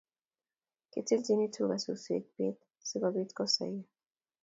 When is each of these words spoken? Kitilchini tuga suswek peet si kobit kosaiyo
Kitilchini 0.91 1.45
tuga 1.53 1.75
suswek 1.83 2.23
peet 2.35 2.57
si 2.87 2.95
kobit 3.01 3.29
kosaiyo 3.37 3.83